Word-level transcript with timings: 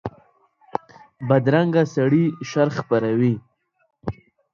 بدرنګه 1.27 1.83
سړي 1.95 2.25
شر 2.49 2.67
خپروي 2.77 3.35